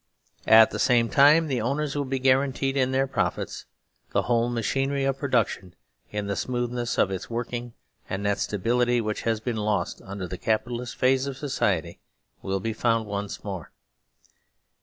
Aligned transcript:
At 0.47 0.71
the 0.71 0.79
same 0.79 1.09
time, 1.09 1.45
the 1.45 1.61
Own 1.61 1.79
ers 1.81 1.95
will 1.95 2.05
be 2.05 2.17
guaranteed 2.17 2.75
in 2.75 2.91
their 2.91 3.05
profits, 3.05 3.65
the 4.13 4.23
whole 4.23 4.49
machinery 4.49 5.03
of 5.03 5.19
production 5.19 5.75
in 6.09 6.25
the 6.25 6.35
smoothness 6.35 6.97
of 6.97 7.11
its 7.11 7.29
working, 7.29 7.73
and 8.09 8.25
that 8.25 8.39
stability 8.39 8.99
which 8.99 9.21
has 9.29 9.39
been 9.39 9.57
lost 9.57 10.01
under 10.03 10.25
the 10.27 10.39
Capitalist 10.39 10.95
phase 10.95 11.27
of 11.27 11.37
society 11.37 11.99
will 12.41 12.59
be 12.59 12.73
found 12.73 13.05
once 13.05 13.43
more. 13.43 13.71